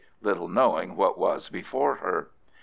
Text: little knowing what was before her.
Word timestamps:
little 0.23 0.47
knowing 0.47 0.95
what 0.95 1.15
was 1.19 1.47
before 1.49 1.97
her. 1.97 2.31